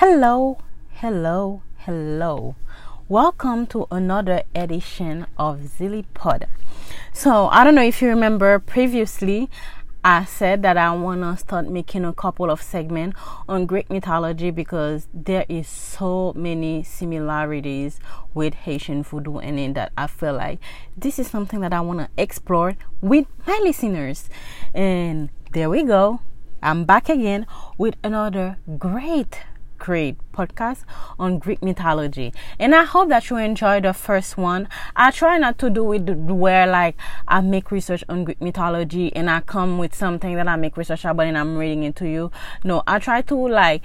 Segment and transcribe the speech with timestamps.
[0.00, 0.56] Hello,
[0.92, 2.54] hello, hello.
[3.06, 6.46] Welcome to another edition of ZillyPod.
[7.12, 9.50] So, I don't know if you remember previously,
[10.02, 14.50] I said that I want to start making a couple of segments on Greek mythology
[14.50, 18.00] because there is so many similarities
[18.32, 20.60] with Haitian voodoo and in that I feel like
[20.96, 24.30] this is something that I want to explore with my listeners.
[24.72, 26.20] And there we go.
[26.62, 27.46] I'm back again
[27.76, 29.40] with another great
[29.80, 30.84] great podcast
[31.18, 32.32] on Greek mythology.
[32.60, 34.68] And I hope that you enjoyed the first one.
[34.94, 36.96] I try not to do it where like
[37.26, 41.04] I make research on Greek mythology and I come with something that I make research
[41.04, 42.30] about and I'm reading it to you.
[42.62, 43.82] No, I try to like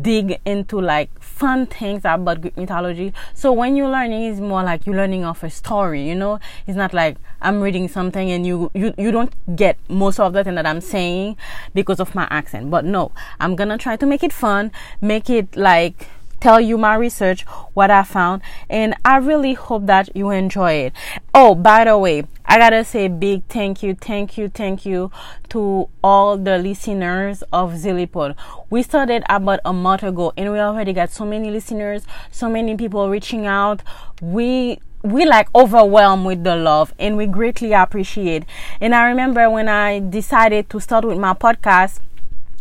[0.00, 3.12] dig into like fun things about Greek mythology.
[3.34, 6.08] So when you're learning, it's more like you're learning off a story.
[6.08, 10.20] You know, it's not like I'm reading something and you you you don't get most
[10.20, 11.36] of the thing that I'm saying
[11.74, 12.70] because of my accent.
[12.70, 16.08] But no, I'm gonna try to make it fun, make it like
[16.42, 17.42] tell you my research,
[17.72, 20.92] what I found, and I really hope that you enjoy it.
[21.32, 25.12] Oh, by the way, I gotta say big thank you, thank you, thank you
[25.50, 28.34] to all the listeners of ZillyPod.
[28.70, 32.76] We started about a month ago and we already got so many listeners, so many
[32.76, 33.84] people reaching out.
[34.20, 38.44] We we like overwhelmed with the love and we greatly appreciate.
[38.80, 42.00] And I remember when I decided to start with my podcast,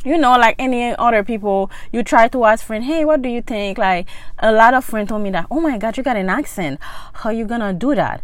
[0.04, 3.42] you know, like any other people, you try to ask friend, hey, what do you
[3.42, 3.78] think?
[3.78, 4.08] Like
[4.40, 6.80] a lot of friends told me that, oh my God, you got an accent.
[7.14, 8.22] How you gonna do that?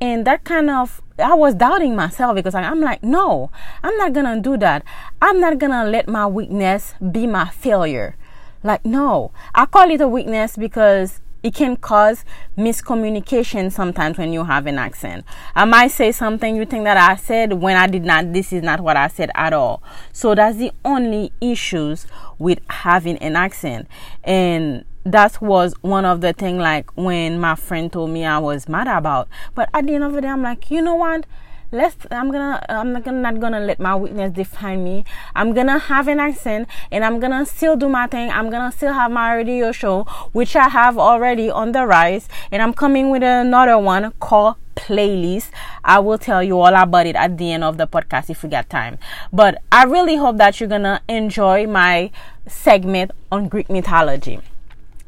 [0.00, 3.50] And that kind of, I was doubting myself because I'm like, no,
[3.82, 4.84] I'm not gonna do that.
[5.20, 8.16] I'm not gonna let my weakness be my failure.
[8.62, 12.26] Like, no, I call it a weakness because it can cause
[12.58, 15.24] miscommunication sometimes when you have an accent.
[15.54, 18.62] I might say something you think that I said when I did not, this is
[18.62, 19.82] not what I said at all.
[20.12, 22.06] So that's the only issues
[22.38, 23.88] with having an accent.
[24.24, 28.68] And that was one of the thing like when my friend told me I was
[28.68, 29.26] mad about.
[29.54, 31.24] But at the end of the day, I'm like, you know what?
[31.70, 35.04] Let's i'm gonna i'm not gonna, not gonna let my weakness define me.
[35.34, 38.30] I'm gonna have an accent and i'm gonna still do my thing.
[38.30, 42.28] I'm gonna still have my radio show which i have already on the rise.
[42.50, 45.50] And i'm coming with another one called playlist.
[45.84, 48.48] I will tell you all about it at the end of the podcast if we
[48.48, 48.98] got time.
[49.30, 52.10] But i really hope that you're gonna enjoy my
[52.46, 54.40] segment on greek mythology.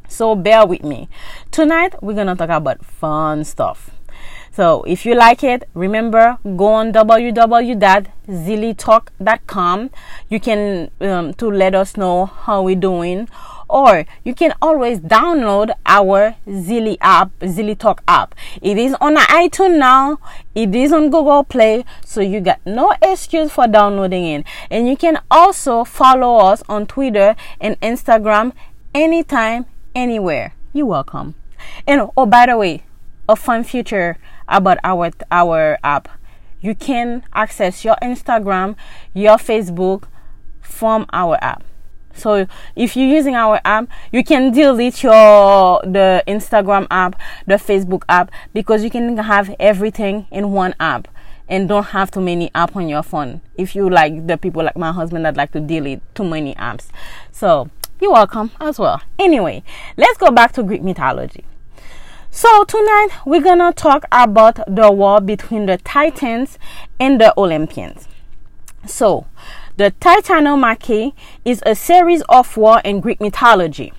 [0.09, 1.09] So bear with me.
[1.53, 3.91] Tonight we're gonna talk about fun stuff
[4.53, 9.91] so if you like it, remember go on www.zillytalk.com.
[10.29, 13.29] You can um, to let us know how we're doing,
[13.69, 18.35] or you can always download our Zilly app, Zilly Talk app.
[18.61, 20.19] It is on iTunes now.
[20.55, 24.45] It is on Google Play, so you got no excuse for downloading it.
[24.71, 28.53] And you can also follow us on Twitter and Instagram
[28.93, 30.55] anytime, anywhere.
[30.73, 31.37] You're welcome.
[31.87, 32.83] And oh, by the way,
[33.29, 34.19] a fun feature
[34.51, 36.09] about our our app.
[36.61, 38.77] You can access your Instagram,
[39.15, 40.05] your Facebook
[40.61, 41.65] from our app.
[42.13, 42.47] So
[42.77, 48.31] if you're using our app, you can delete your the Instagram app, the Facebook app
[48.53, 51.09] because you can have everything in one app
[51.49, 53.41] and don't have too many apps on your phone.
[53.57, 56.89] If you like the people like my husband that like to delete too many apps.
[57.33, 59.03] So you're welcome as well.
[59.19, 59.63] Anyway,
[59.97, 61.45] let's go back to Greek mythology.
[62.33, 66.61] So, tonight we're gonna talk about the war between the Titans
[67.01, 68.07] and the Olympians.
[68.87, 69.27] So,
[69.77, 71.13] the Titanomachy
[71.45, 73.93] is a series of war in Greek mythology.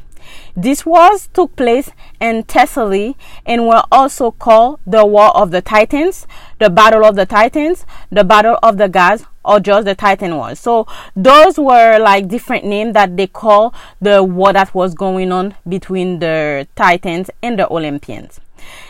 [0.55, 6.27] These wars took place in Thessaly and were also called the War of the Titans,
[6.59, 10.59] the Battle of the Titans, the Battle of the Gods, or just the Titan Wars.
[10.59, 15.55] So those were like different names that they call the war that was going on
[15.67, 18.39] between the Titans and the Olympians.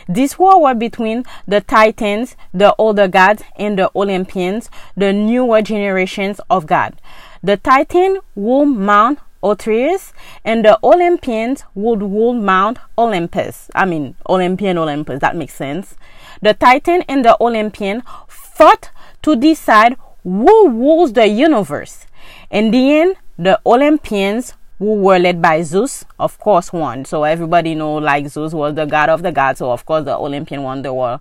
[0.08, 6.42] This war was between the Titans, the older gods, and the Olympians, the newer generations
[6.50, 7.00] of God.
[7.42, 10.14] The Titan would mount Othrys,
[10.46, 13.70] and the Olympians would rule Mount Olympus.
[13.76, 15.96] I mean, Olympian Olympus, that makes sense.
[16.42, 18.90] The Titan and the Olympian fought
[19.24, 22.06] to decide who rules the universe.
[22.50, 27.06] In the end, the Olympians who were led by Zeus, of course, won.
[27.06, 29.60] So everybody know like Zeus was the god of the gods.
[29.60, 31.20] So of course the Olympian won the war.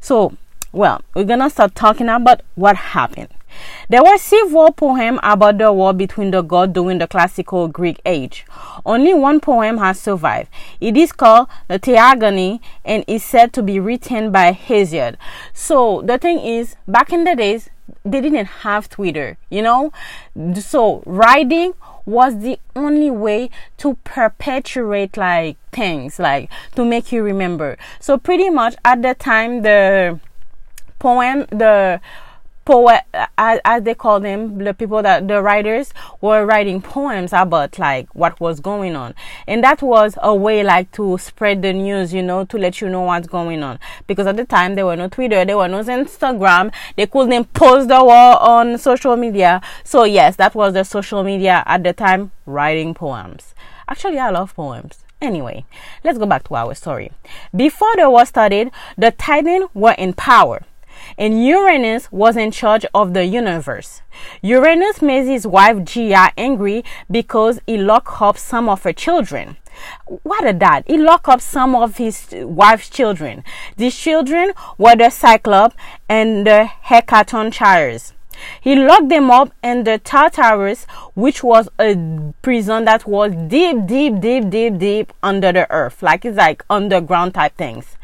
[0.00, 0.34] So,
[0.72, 3.28] well, we're gonna start talking about what happened.
[3.88, 8.44] There were several poems about the war between the gods during the classical Greek age.
[8.86, 10.50] Only one poem has survived.
[10.80, 15.16] It is called the Theogony and is said to be written by Hesiod.
[15.52, 17.70] So the thing is, back in the days,
[18.04, 19.92] they didn't have Twitter, you know?
[20.54, 21.74] So writing
[22.06, 27.78] was the only way to perpetuate like things, like to make you remember.
[28.00, 30.20] So pretty much at the time the
[30.98, 32.00] poem, the
[32.64, 33.02] poet
[33.36, 38.12] as, as, they call them the people that the writers were writing poems about like
[38.14, 39.14] what was going on.
[39.46, 42.88] And that was a way like to spread the news you know to let you
[42.88, 43.78] know what's going on.
[44.06, 46.72] Because at the time there were no twitter there were no instagram.
[46.96, 49.60] They couldn't post the war on social media.
[49.84, 53.54] So yes that was the social media at the time writing poems.
[53.88, 55.04] Actually i love poems.
[55.20, 55.64] Anyway,
[56.02, 57.10] let's go back to our story.
[57.56, 60.64] Before the war started, the Titan were in power
[61.18, 64.02] and Uranus was in charge of the universe.
[64.42, 69.56] Uranus made his wife Gaia angry because he locked up some of her children.
[70.22, 70.84] What a dad.
[70.86, 73.42] He locked up some of his wife's children.
[73.76, 75.76] These children were the Cyclops
[76.08, 78.12] and the Hecatonchires.
[78.60, 81.96] He locked them up in the Tartarus, which was a
[82.42, 86.02] prison that was deep, deep, deep, deep, deep under the earth.
[86.02, 87.96] Like it's like underground type things.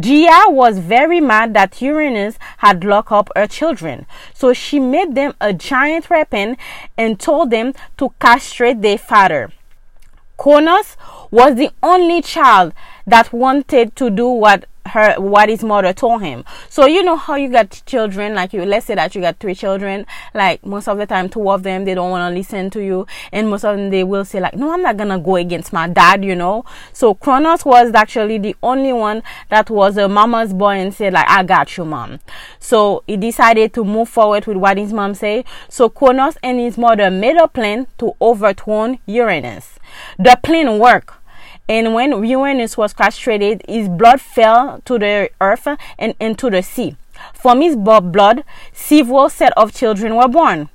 [0.00, 5.34] Gaia was very mad that Uranus had locked up her children, so she made them
[5.40, 6.56] a giant weapon
[6.96, 9.50] and told them to castrate their father.
[10.36, 10.96] Kronos
[11.32, 12.72] was the only child
[13.08, 16.44] that wanted to do what her what his mother told him.
[16.68, 19.54] So you know how you got children, like you let's say that you got three
[19.54, 22.82] children, like most of the time two of them they don't want to listen to
[22.82, 25.72] you and most of them they will say like no I'm not gonna go against
[25.72, 26.64] my dad, you know.
[26.92, 31.28] So Kronos was actually the only one that was a mama's boy and said like
[31.28, 32.20] I got you mom.
[32.58, 35.44] So he decided to move forward with what his mom said.
[35.68, 39.78] So Kronos and his mother made a plan to overturn Uranus.
[40.18, 41.14] The plan worked
[41.68, 45.68] and when Uranus was castrated, his blood fell to the earth
[45.98, 46.96] and into the sea.
[47.34, 50.70] From his blood, several set of children were born.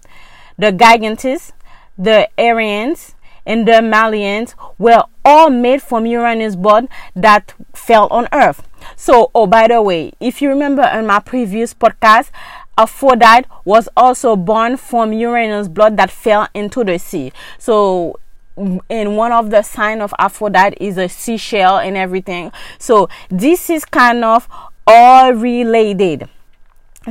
[0.57, 1.51] The Gigantes,
[1.97, 8.67] the Arians, and the Malians were all made from Uranus blood that fell on earth.
[8.95, 12.29] So, oh, by the way, if you remember in my previous podcast,
[12.77, 17.31] Aphrodite was also born from Uranus blood that fell into the sea.
[17.57, 18.19] So
[18.55, 22.51] and one of the sign of Aphrodite is a seashell and everything.
[22.77, 24.47] So this is kind of
[24.85, 26.29] all related.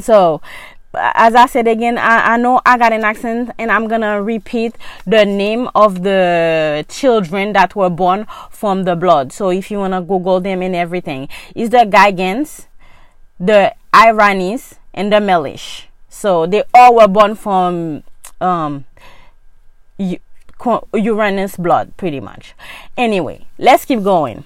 [0.01, 0.41] So
[0.95, 4.77] as I said again, I, I know I got an accent and I'm gonna repeat
[5.07, 9.33] the name of the children that were born from the blood.
[9.33, 12.67] So if you wanna Google them and everything, is the Gigans,
[13.41, 15.85] the Iranis, and the Melish.
[16.09, 18.03] So they all were born from
[18.41, 18.85] um
[20.95, 22.55] Uranus blood, pretty much.
[22.97, 24.45] Anyway, let's keep going.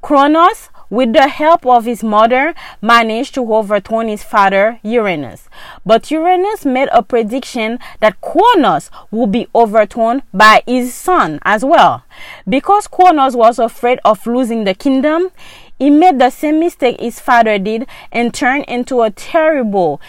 [0.00, 5.48] Kronos, with the help of his mother, managed to overturn his father, Uranus.
[5.84, 12.04] But Uranus made a prediction that Kronos would be overthrown by his son as well.
[12.48, 15.30] Because Kronos was afraid of losing the kingdom,
[15.78, 20.00] he made the same mistake his father did and turned into a terrible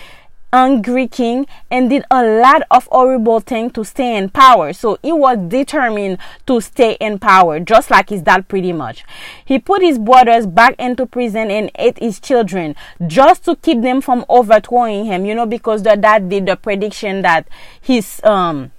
[0.51, 4.73] angry king and did a lot of horrible things to stay in power.
[4.73, 6.17] So he was determined
[6.47, 9.03] to stay in power, just like his dad pretty much.
[9.45, 12.75] He put his brothers back into prison and ate his children
[13.07, 17.21] just to keep them from overthrowing him, you know, because the dad did the prediction
[17.21, 17.47] that
[17.81, 18.71] his um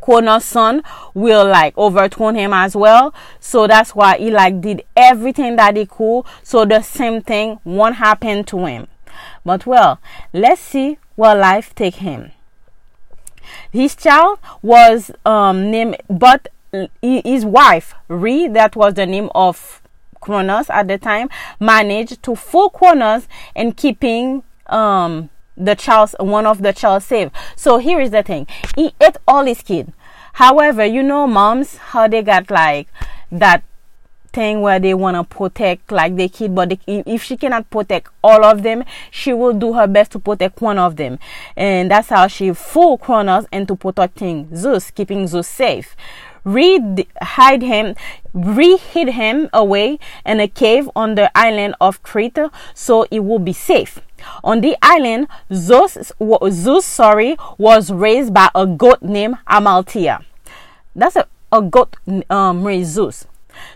[0.00, 0.82] Kronos' son
[1.14, 3.14] will like overthrow him as well.
[3.38, 6.24] So that's why he like did everything that he could.
[6.42, 8.88] So the same thing won't happen to him.
[9.44, 10.00] But well,
[10.32, 12.32] let's see where life take him.
[13.70, 16.48] His child was um, named, but
[17.00, 19.80] his wife, Re, that was the name of
[20.20, 21.28] Kronos at the time,
[21.60, 27.30] managed to fool Kronos and keeping um, the child, one of the child safe.
[27.54, 29.92] So here is the thing: he ate all his kid.
[30.32, 32.88] However, you know, moms how they got like
[33.30, 33.62] that
[34.32, 38.44] thing where they want to protect like the kid but if she cannot protect all
[38.44, 41.18] of them she will do her best to protect one of them
[41.56, 45.96] and that's how she fooled Kronos into protecting Zeus keeping Zeus safe
[46.44, 47.94] Re hide him,
[48.34, 53.38] re hid him away in a cave on the island of Crete, so it will
[53.38, 54.00] be safe.
[54.42, 56.12] On the island, Zeus,
[56.50, 60.24] Zeus sorry, was raised by a goat named Amalthea.
[60.96, 61.96] That's a, a goat
[62.28, 63.26] um, raised Zeus.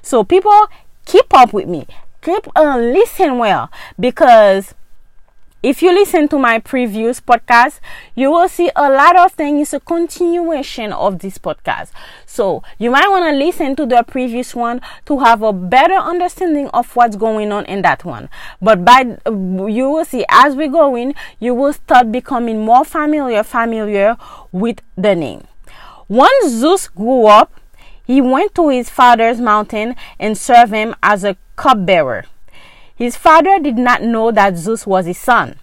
[0.03, 0.69] So people
[1.05, 1.87] keep up with me.
[2.23, 4.75] Keep uh, listen well because
[5.67, 7.81] if you listen to my previous podcast,
[8.15, 9.75] you will see a lot of things.
[9.75, 11.91] A continuation of this podcast.
[12.25, 16.69] So you might want to listen to the previous one to have a better understanding
[16.69, 18.29] of what's going on in that one.
[18.63, 23.43] But by you will see as we go in, you will start becoming more familiar,
[23.43, 24.17] familiar
[24.53, 25.49] with the name.
[26.07, 27.56] Once Zeus grew up,
[28.07, 32.25] he went to his father's mountain and served him as a cupbearer.
[32.95, 35.59] His father did not know that Zeus was his son.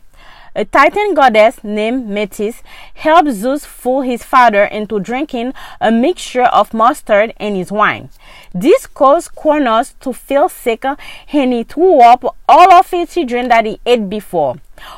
[0.56, 2.62] A Titan goddess named Metis
[2.94, 8.10] helped Zeus fool his father into drinking a mixture of mustard in his wine.
[8.54, 13.66] This caused Kronos to feel sick and he threw up all of his children that
[13.66, 14.58] he ate before.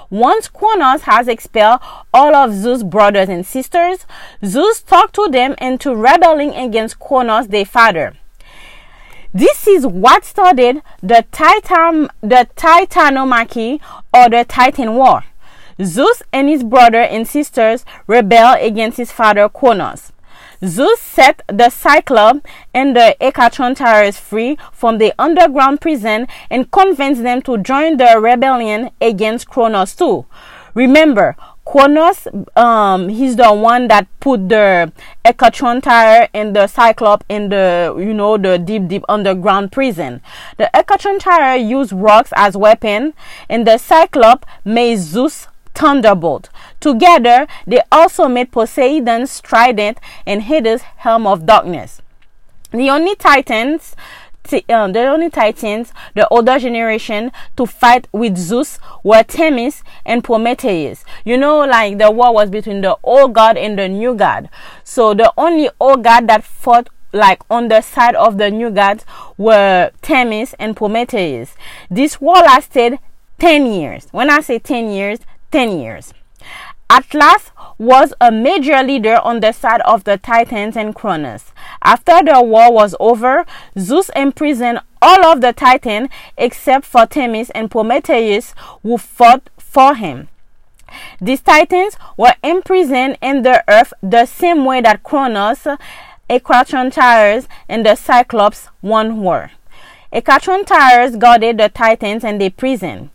[0.09, 1.79] Once Kronos has expelled
[2.13, 4.05] all of Zeus' brothers and sisters,
[4.43, 8.17] Zeus talked to them into rebelling against Kronos, their father.
[9.33, 13.79] This is what started the Titan, the Titanomachy
[14.13, 15.23] or the Titan War.
[15.83, 20.11] Zeus and his brother and sisters rebel against his father Kronos.
[20.63, 22.41] Zeus set the Cyclops
[22.73, 28.89] and the Hecatontires free from the underground prison and convinced them to join the rebellion
[29.01, 30.25] against Kronos too.
[30.73, 34.91] Remember, Kronos, um, he's the one that put the
[35.25, 40.21] Hecatontire and the Cyclops in the, you know, the deep, deep underground prison.
[40.57, 43.13] The Hecatontire used rocks as weapon,
[43.49, 46.49] and the Cyclops made Zeus thunderbolt.
[46.79, 52.01] Together, they also made Poseidon's trident and Hades' helm of darkness.
[52.71, 53.95] The only titans
[54.53, 61.03] uh, the only titans, the older generation, to fight with Zeus were Themis and Prometheus.
[61.23, 64.49] You know, like the war was between the old god and the new god.
[64.83, 69.05] So the only old god that fought like on the side of the new gods
[69.37, 71.55] were Themis and Prometheus.
[71.89, 72.99] This war lasted
[73.39, 74.07] 10 years.
[74.11, 75.19] When I say 10 years,
[75.55, 76.13] 10 years.
[76.89, 81.53] Atlas was a major leader on the side of the Titans and Kronos.
[81.81, 83.45] After the war was over,
[83.79, 90.27] Zeus imprisoned all of the Titans except for Themis and Prometheus who fought for him.
[91.21, 95.65] These Titans were imprisoned in the earth the same way that Kronos,
[96.29, 99.51] Hecatontires, and the Cyclops one were.
[100.11, 103.11] Hecatontires guarded the Titans and the prison.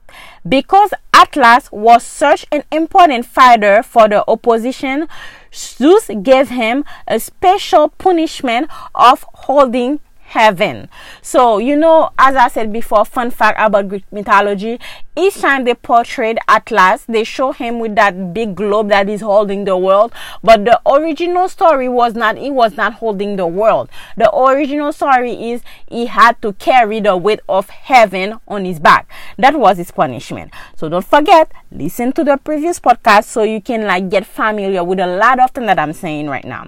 [0.49, 5.07] Because Atlas was such an important fighter for the opposition,
[5.53, 10.89] Zeus gave him a special punishment of holding heaven.
[11.23, 14.79] So, you know, as I said before, fun fact about Greek mythology,
[15.17, 19.65] each time they portrayed Atlas, they show him with that big globe that is holding
[19.65, 20.13] the world.
[20.43, 23.91] But the original story was not, he was not holding the world.
[24.17, 29.11] The original story is he had to carry the weight of heaven on his back.
[29.37, 30.53] That was his punishment.
[30.77, 35.01] So don't forget, listen to the previous podcast so you can like get familiar with
[35.01, 36.67] a lot of things that I'm saying right now.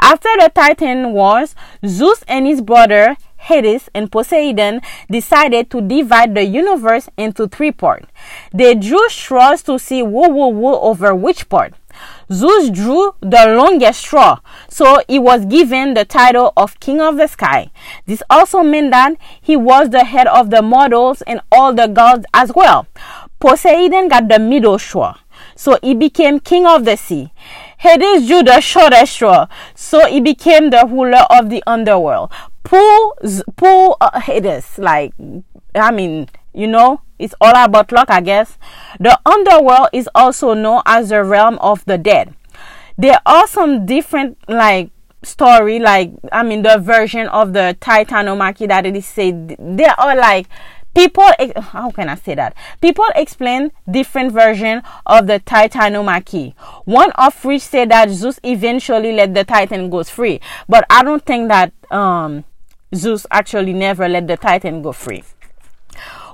[0.00, 6.44] After the Titan Wars, Zeus and his brother Hades and Poseidon decided to divide the
[6.44, 8.06] universe into three parts.
[8.52, 11.74] They drew straws to see who would rule over which part.
[12.30, 17.28] Zeus drew the longest straw, so he was given the title of King of the
[17.28, 17.70] Sky.
[18.06, 22.26] This also meant that he was the head of the mortals and all the gods
[22.34, 22.86] as well.
[23.38, 25.16] Poseidon got the middle straw,
[25.54, 27.32] so he became King of the Sea.
[27.86, 32.32] Hades the shortest straw, so he became the ruler of the underworld.
[32.64, 33.14] Pull,
[33.56, 35.14] pull uh, Hades, like,
[35.74, 38.58] I mean, you know, it's all about luck, I guess.
[38.98, 42.34] The underworld is also known as the realm of the dead.
[42.98, 44.90] There are some different, like,
[45.22, 50.16] story, like, I mean, the version of the Titanomachy that it is said, there are
[50.16, 50.48] like
[50.96, 51.28] people
[51.60, 52.54] how can i say that?
[52.80, 59.34] People explain different version of the titanomachy one of which said that zeus eventually let
[59.34, 60.40] the titan go free.
[60.68, 62.44] But i don't think that um,
[62.94, 65.22] zeus actually never let the titan go free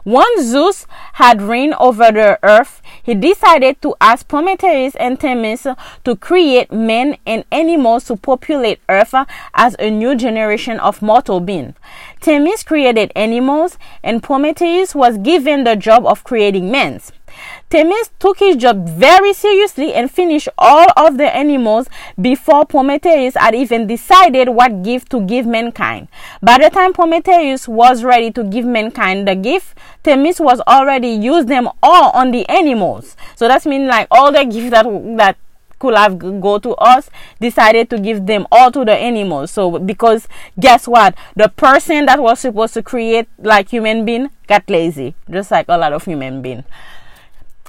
[0.04, 5.66] once Zeus had reigned over the earth, he decided to ask Prometheus and Themis
[6.04, 9.14] to create men and animals to populate earth
[9.54, 11.75] as a new generation of mortal beings.
[12.21, 17.00] Themis created animals, and Prometheus was given the job of creating men.
[17.71, 21.89] Themis took his job very seriously and finished all of the animals
[22.21, 26.09] before Prometheus had even decided what gift to give mankind.
[26.43, 31.49] By the time Prometheus was ready to give mankind the gift, Themis was already used
[31.49, 33.17] them all on the animals.
[33.37, 34.85] So that means like all the gifts that
[35.17, 35.37] that
[35.83, 37.11] could have go to us
[37.41, 40.29] decided to give them all to the animals so because
[40.61, 45.51] guess what the person that was supposed to create like human being got lazy just
[45.51, 46.62] like a lot of human being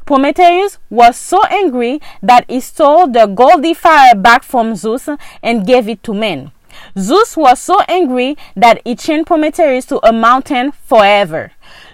[0.06, 5.08] Prometheus was so angry that he stole the golden fire back from Zeus
[5.42, 6.52] and gave it to men.
[6.98, 11.52] Zeus was so angry that he chained Prometheus to a mountain forever.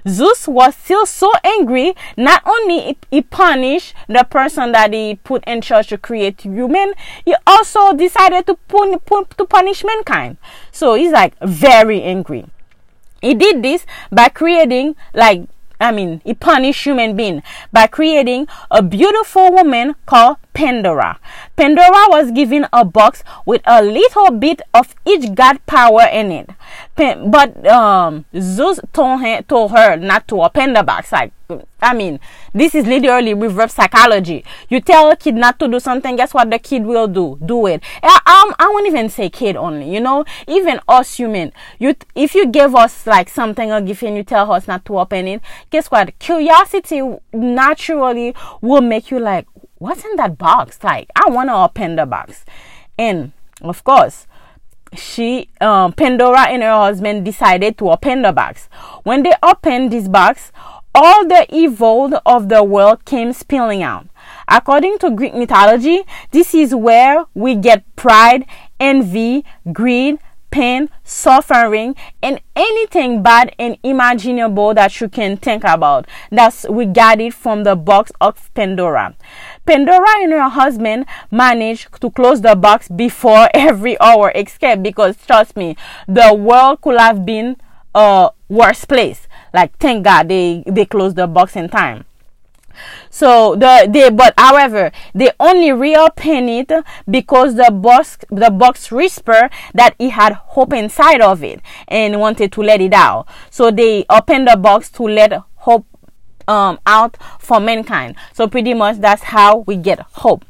[0.08, 5.62] Zeus was still so angry, not only he punished the person that he put in
[5.62, 6.94] charge to create human,
[7.26, 10.38] he also decided to, pun- pun- to punish mankind.
[10.72, 12.46] So he's like very angry.
[13.22, 15.42] He did this by creating like
[15.80, 21.20] I mean, he punished human being by creating a beautiful woman called Pandora.
[21.56, 26.50] Pandora was given a box with a little bit of each god power in it.
[26.96, 31.14] But um, Zeus told her, told her not to open the box.
[31.14, 31.32] Like,
[31.82, 32.20] I mean,
[32.54, 34.46] this is literally reverse psychology.
[34.70, 37.40] You tell a kid not to do something, guess what the kid will do?
[37.44, 37.82] Do it.
[38.04, 41.52] I, um, I won't even say kid only, you know, even us human.
[41.80, 45.00] You, if you give us like something or gift and you tell us not to
[45.00, 45.42] open it,
[45.72, 46.18] guess what?
[46.20, 47.02] Curiosity
[47.34, 49.48] naturally will make you like,
[49.80, 50.78] what's in that box?
[50.84, 52.46] Like, I want to open the box.
[52.96, 54.28] And of course,
[54.96, 58.70] she, um, Pandora and her husband decided to open the box.
[59.04, 60.52] When they opened this box,
[61.02, 64.08] all the evil of the world came spilling out.
[64.50, 68.46] According to Greek mythology, this is where we get pride,
[68.82, 70.20] envy, greed,
[70.52, 76.06] pain, suffering, and anything bad and imaginable that you can think about.
[76.32, 79.16] That's we got it from the box of Pandora.
[79.66, 85.56] Pandora and her husband managed to close the box before every hour escape because trust
[85.56, 85.78] me,
[86.10, 87.56] the world could have been
[87.96, 89.29] a worse place.
[89.54, 92.06] Like thank God they they closed the box in time.
[93.10, 96.72] So the they but however they only reopened it
[97.10, 102.52] because the box the box whispered that he had hope inside of it and wanted
[102.54, 103.28] to let it out.
[103.50, 105.86] So they opened the box to let hope
[106.48, 108.16] um, out for mankind.
[108.34, 110.46] So pretty much that's how we get hope.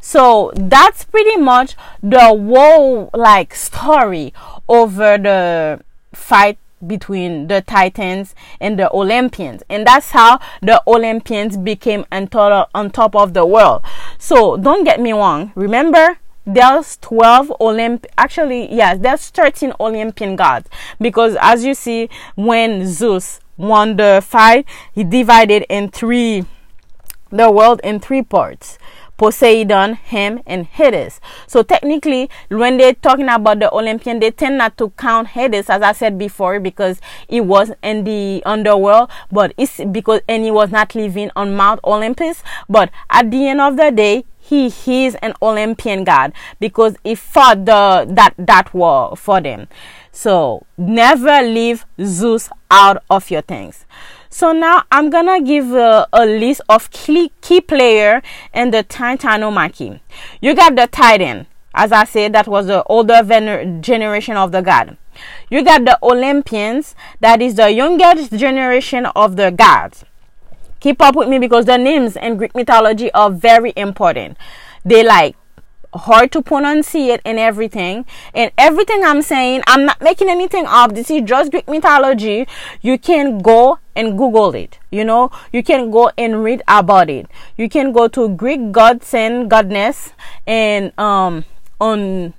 [0.00, 4.32] So that's pretty much the whole like story
[4.68, 5.80] over the
[6.12, 9.62] fight between the Titans and the Olympians.
[9.68, 13.82] And that's how the Olympians became on top of the world.
[14.18, 15.52] So don't get me wrong.
[15.54, 22.86] Remember, there's 12 Olymp actually yes there's 13 Olympian gods because as you see when
[22.86, 26.44] Zeus won the fight he divided in three
[27.30, 28.78] the world in three parts
[29.16, 31.20] Poseidon, him, and Hades.
[31.46, 35.82] So technically, when they're talking about the Olympian, they tend not to count Hades, as
[35.82, 40.70] I said before, because he was in the underworld, but it's because and he was
[40.70, 42.42] not living on Mount Olympus.
[42.68, 47.64] But at the end of the day, he is an Olympian god because he fought
[47.64, 49.66] the that that war for them.
[50.12, 53.84] So never leave Zeus out of your things.
[54.30, 60.00] So now I'm gonna give a, a list of key, key player in the Titanomachy.
[60.40, 61.46] You got the Titan.
[61.74, 64.96] As I said, that was the older vener- generation of the god.
[65.50, 70.04] You got the Olympians, that is the youngest generation of the gods.
[70.80, 74.36] Keep up with me because the names in Greek mythology are very important.
[74.84, 75.36] They like
[75.96, 78.04] hard to pronunciate and everything.
[78.34, 80.94] And everything I'm saying, I'm not making anything up.
[80.94, 82.46] This is just Greek mythology.
[82.82, 84.78] You can go and Google it.
[84.90, 87.26] You know, you can go and read about it.
[87.56, 90.12] You can go to Greek gods and goddess
[90.46, 91.44] and um
[91.80, 92.34] on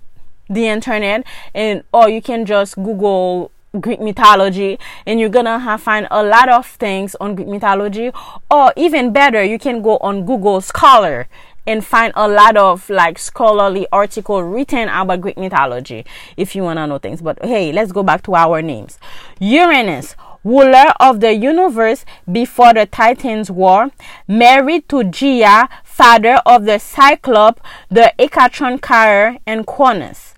[0.50, 6.08] the internet and or you can just Google Greek mythology and you're gonna have find
[6.10, 8.12] a lot of things on Greek mythology
[8.50, 11.28] or even better you can go on Google Scholar
[11.68, 16.06] and find a lot of like scholarly article written about Greek mythology
[16.38, 17.22] if you want to know things.
[17.22, 18.98] But hey, let's go back to our names.
[19.40, 23.92] Uranus, ruler of the universe before the Titans war,
[24.28, 30.34] married to Gaia, father of the Cyclops, the Hecatron carrier, and Cronus.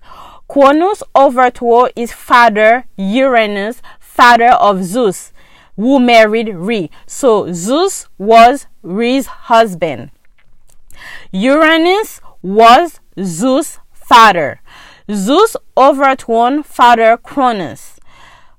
[0.48, 5.32] Cronus overthrew his father Uranus, father of Zeus,
[5.76, 6.90] who married Re.
[7.06, 10.10] So Zeus was Re's husband.
[11.32, 14.60] Uranus was Zeus' father.
[15.10, 17.98] Zeus overthrew father Cronus.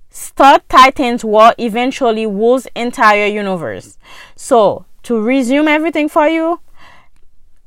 [0.10, 3.98] Star Titans war eventually rules entire universe.
[4.36, 6.60] So to resume everything for you,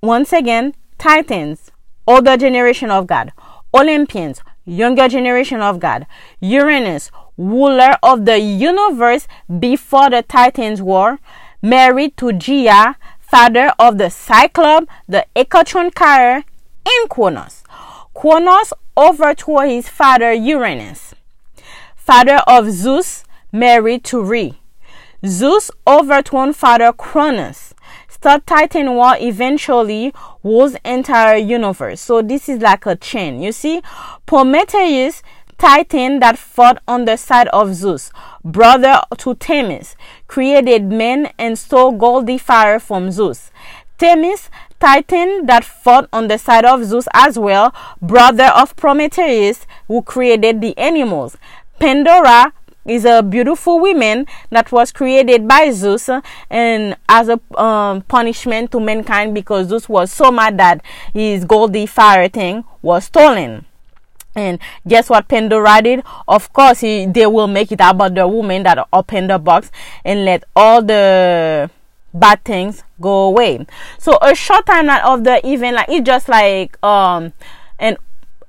[0.02, 1.70] once again, Titans,
[2.06, 3.32] older generation of God,
[3.72, 6.06] Olympians, younger generation of God,
[6.40, 9.26] Uranus, ruler of the universe
[9.58, 11.18] before the Titans war,
[11.62, 12.94] married to Gaia,
[13.34, 16.44] father of the Cyclops, the Hecatron carrier,
[16.86, 17.64] and Cronus.
[18.14, 21.16] Cronus overthrew his father Uranus,
[21.96, 24.60] father of Zeus, married to Re.
[25.26, 27.74] Zeus overthrew father Cronus.
[28.08, 32.00] Star Titan war eventually rules entire universe.
[32.00, 33.42] So this is like a chain.
[33.42, 33.82] You see,
[34.26, 35.24] Prometheus
[35.58, 38.10] Titan that fought on the side of Zeus,
[38.44, 43.50] brother to Themis, created men and stole golden fire from Zeus.
[43.98, 50.02] Themis, Titan that fought on the side of Zeus as well, brother of Prometheus, who
[50.02, 51.36] created the animals.
[51.78, 52.52] Pandora
[52.84, 56.10] is a beautiful woman that was created by Zeus
[56.50, 61.86] and as a um, punishment to mankind because Zeus was so mad that his golden
[61.86, 63.64] fire thing was stolen.
[64.34, 66.02] And guess what Pandora did?
[66.26, 69.70] Of course, he, they will make it about the woman that opened the box
[70.04, 71.70] and let all the
[72.14, 73.66] bad things go away.
[73.98, 77.32] So a short time of the event, like it's just like um
[77.78, 77.98] and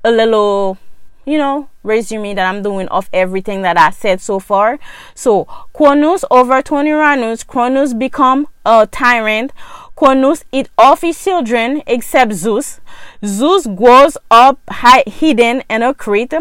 [0.04, 0.78] a little
[1.26, 4.80] you know resume that I'm doing of everything that I said so far.
[5.16, 9.52] So Cronus overturn Uranus, Cronus become a tyrant.
[9.96, 12.82] Cronus eat off his children except Zeus.
[13.24, 14.60] Zeus grows up
[15.08, 16.34] hidden in a crate.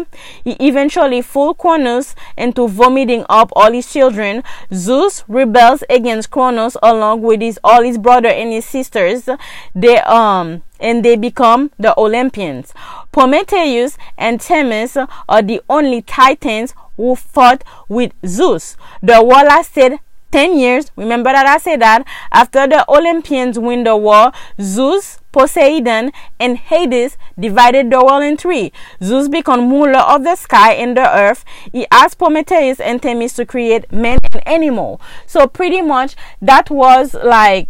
[0.43, 4.43] He eventually fools Cronus into vomiting up all his children.
[4.73, 9.29] Zeus rebels against Cronus along with his all his brother and his sisters.
[9.73, 12.73] They um and they become the Olympians.
[13.13, 14.97] Prometheus and Themis
[15.29, 18.75] are the only titans who fought with Zeus.
[19.01, 19.99] The war lasted
[20.35, 20.91] 10 years.
[20.97, 27.15] Remember that I said that after the Olympians win the war, Zeus, Poseidon, and Hades
[27.39, 28.73] divided the world in three.
[29.01, 31.45] Zeus became ruler of the sky and the earth.
[31.71, 34.99] He asked Prometheus and Themis to create man and animal.
[35.25, 37.69] So pretty much that was like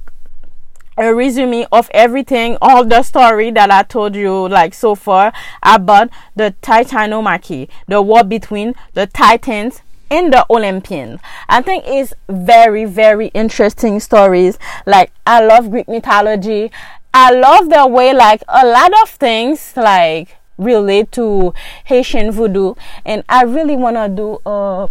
[0.98, 6.10] a resume of everything, all the story that I told you like so far about
[6.36, 11.20] the Titanomachy, the war between the Titans in the Olympians.
[11.50, 14.58] I think it's very, very interesting stories.
[14.86, 16.72] Like I love Greek mythology.
[17.14, 21.54] I love the way like a lot of things like relate to
[21.86, 24.90] Haitian voodoo and I really wanna do a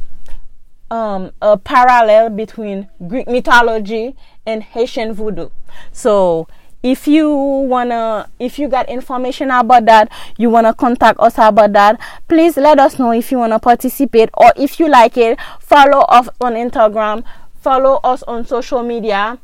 [0.90, 4.14] um a parallel between Greek mythology
[4.46, 5.48] and Haitian voodoo.
[5.92, 6.48] So
[6.84, 11.98] if you wanna if you got information about that you wanna contact us about that
[12.28, 15.38] please let us know if you wanna participate or if you like it.
[15.58, 17.24] Follow us on instagram
[17.64, 19.38] follow us on social media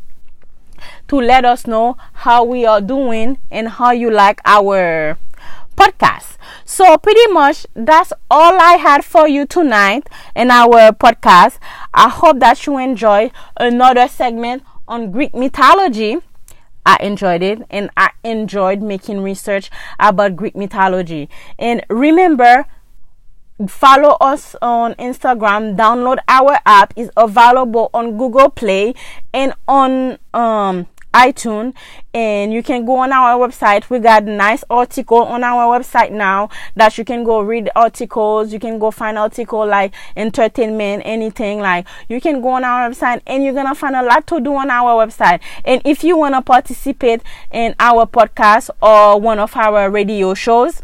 [1.08, 5.16] to let us know how we are doing and how you like our
[5.74, 6.36] podcast.
[6.66, 11.58] So pretty much that's all i had for you tonight in our podcast.
[11.94, 16.18] I hope that you enjoy another segment on greek mythology
[16.86, 21.28] I enjoyed it and I enjoyed making research about Greek mythology.
[21.58, 22.66] And remember,
[23.68, 28.94] follow us on Instagram, download our app is available on Google Play
[29.32, 31.74] and on um iTunes
[32.14, 33.88] and you can go on our website.
[33.90, 38.52] We got nice article on our website now that you can go read articles.
[38.52, 43.22] You can go find article like entertainment, anything like you can go on our website
[43.26, 45.40] and you're gonna find a lot to do on our website.
[45.64, 50.82] And if you wanna participate in our podcast or one of our radio shows,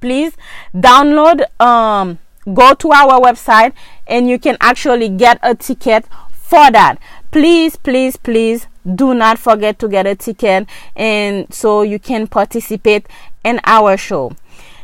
[0.00, 0.36] please
[0.74, 2.18] download um
[2.52, 3.72] go to our website
[4.06, 6.98] and you can actually get a ticket for that
[7.32, 13.06] please please please do not forget to get a ticket and so you can participate
[13.42, 14.32] in our show.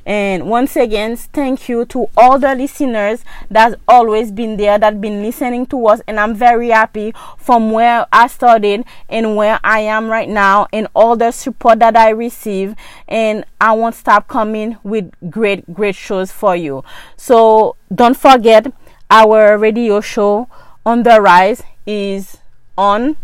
[0.07, 5.23] And once again thank you to all the listeners that's always been there that been
[5.23, 6.01] listening to us.
[6.09, 10.89] And i'm very happy from where i started and where i am right now and
[10.95, 12.75] all the support that i receive.
[13.07, 16.83] And i won't stop coming with great great shows for you.
[17.19, 18.73] So don't forget
[19.11, 20.49] our radio show
[20.87, 22.38] on the rise is
[22.79, 23.17] on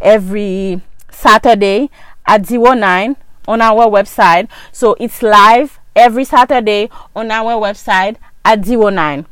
[0.00, 1.90] every Saturday
[2.26, 3.16] at 09
[3.48, 4.48] on our website.
[4.72, 9.26] So it's live every Saturday on our website at 09.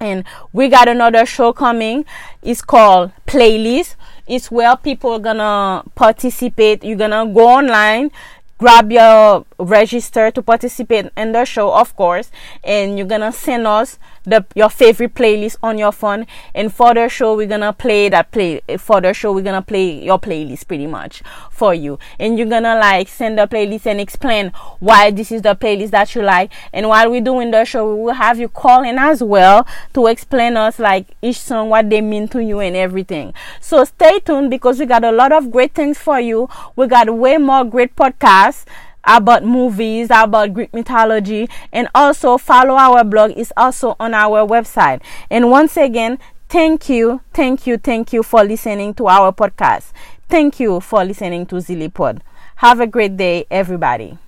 [0.00, 2.06] And we got another show coming.
[2.42, 3.96] It's called Playlist.
[4.26, 6.82] It's where people are gonna participate.
[6.82, 8.10] You're gonna go online,
[8.58, 12.30] grab your register to participate in the show, of course,
[12.64, 16.26] and you're gonna send us the your favorite playlist on your phone.
[16.54, 18.60] And for the show, we're gonna play that play.
[18.78, 22.74] For the show, we're gonna play your playlist pretty much for you, and you're gonna
[22.74, 26.52] like send the playlist and explain why this is the playlist that you like.
[26.72, 30.06] And while we're doing the show, we will have you call in as well to
[30.06, 33.34] explain us like each song, what they mean to you, and everything.
[33.60, 36.48] So stay tuned because we got a lot of great things for you.
[36.76, 38.64] We got way more great podcasts
[39.04, 45.02] about movies, about Greek mythology, and also follow our blog is also on our website.
[45.30, 49.92] And once again, thank you, thank you, thank you for listening to our podcast.
[50.28, 52.20] Thank you for listening to ZillyPod.
[52.56, 54.18] Have a great day, everybody.